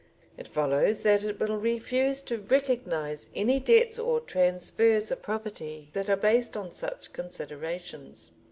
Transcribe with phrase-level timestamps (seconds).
[0.35, 6.09] It follows that it will refuse to recognise any debts or transfers of property that
[6.09, 8.31] are based on such considerations.